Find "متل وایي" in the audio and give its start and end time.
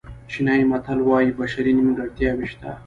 0.71-1.31